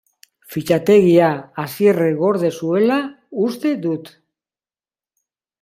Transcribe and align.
Fitxategia 0.53 1.27
Asierrek 1.65 2.17
gorde 2.23 2.51
zuela 2.63 2.97
uste 3.49 3.77
dut. 3.87 4.13